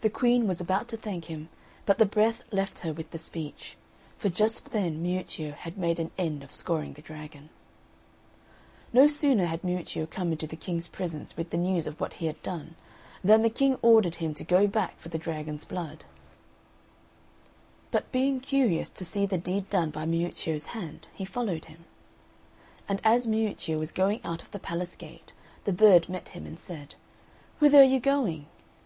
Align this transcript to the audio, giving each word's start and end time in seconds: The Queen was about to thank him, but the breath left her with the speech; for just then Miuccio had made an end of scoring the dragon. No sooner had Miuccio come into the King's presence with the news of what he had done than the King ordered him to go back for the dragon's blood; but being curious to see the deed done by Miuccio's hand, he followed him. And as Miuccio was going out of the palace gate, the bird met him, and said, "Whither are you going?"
The 0.00 0.08
Queen 0.08 0.48
was 0.48 0.62
about 0.62 0.88
to 0.88 0.96
thank 0.96 1.26
him, 1.26 1.50
but 1.84 1.98
the 1.98 2.06
breath 2.06 2.42
left 2.50 2.78
her 2.78 2.92
with 2.94 3.10
the 3.10 3.18
speech; 3.18 3.76
for 4.16 4.30
just 4.30 4.70
then 4.70 5.02
Miuccio 5.02 5.52
had 5.52 5.76
made 5.76 6.00
an 6.00 6.10
end 6.16 6.42
of 6.42 6.54
scoring 6.54 6.94
the 6.94 7.02
dragon. 7.02 7.50
No 8.94 9.06
sooner 9.06 9.44
had 9.44 9.62
Miuccio 9.62 10.06
come 10.06 10.32
into 10.32 10.46
the 10.46 10.56
King's 10.56 10.88
presence 10.88 11.36
with 11.36 11.50
the 11.50 11.58
news 11.58 11.86
of 11.86 12.00
what 12.00 12.14
he 12.14 12.24
had 12.24 12.42
done 12.42 12.76
than 13.22 13.42
the 13.42 13.50
King 13.50 13.78
ordered 13.82 14.14
him 14.14 14.32
to 14.32 14.42
go 14.42 14.66
back 14.66 14.98
for 14.98 15.10
the 15.10 15.18
dragon's 15.18 15.66
blood; 15.66 16.06
but 17.90 18.10
being 18.10 18.40
curious 18.40 18.88
to 18.88 19.04
see 19.04 19.26
the 19.26 19.36
deed 19.36 19.68
done 19.68 19.90
by 19.90 20.06
Miuccio's 20.06 20.68
hand, 20.68 21.08
he 21.12 21.26
followed 21.26 21.66
him. 21.66 21.84
And 22.88 23.02
as 23.04 23.26
Miuccio 23.26 23.78
was 23.78 23.92
going 23.92 24.22
out 24.24 24.40
of 24.40 24.50
the 24.50 24.58
palace 24.58 24.96
gate, 24.96 25.34
the 25.64 25.74
bird 25.74 26.08
met 26.08 26.30
him, 26.30 26.46
and 26.46 26.58
said, 26.58 26.94
"Whither 27.58 27.82
are 27.82 27.84
you 27.84 28.00
going?" 28.00 28.46